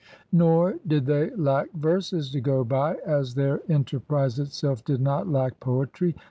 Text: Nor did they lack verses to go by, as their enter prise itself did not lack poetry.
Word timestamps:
Nor 0.31 0.79
did 0.87 1.05
they 1.05 1.29
lack 1.35 1.71
verses 1.73 2.31
to 2.31 2.41
go 2.41 2.63
by, 2.63 2.95
as 3.05 3.35
their 3.35 3.61
enter 3.69 3.99
prise 3.99 4.39
itself 4.39 4.83
did 4.83 4.99
not 4.99 5.29
lack 5.29 5.59
poetry. 5.59 6.15